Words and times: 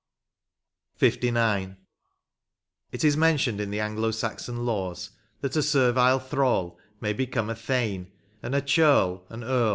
118 0.97 1.35
LIX. 1.69 1.79
It 2.91 3.03
is 3.03 3.15
mentioned 3.15 3.61
in 3.61 3.69
the 3.69 3.79
Anglo 3.79 4.09
Saxon 4.09 4.65
laws 4.65 5.11
that 5.41 5.55
a 5.55 5.61
servile 5.61 6.17
thrael 6.19 6.77
may 6.99 7.13
hecome 7.13 7.51
a 7.51 7.53
thane^ 7.53 8.07
and 8.41 8.55
a 8.55 8.63
ceorl 8.63 9.21
an 9.29 9.41
eod. 9.41 9.69